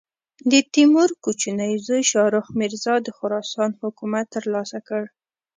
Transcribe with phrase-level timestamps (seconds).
[0.51, 5.03] د تیمور کوچني زوی شاهرخ مرزا د خراسان حکومت تر لاسه کړ.